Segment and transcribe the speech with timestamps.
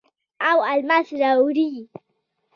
[0.49, 1.71] او الماس راوړي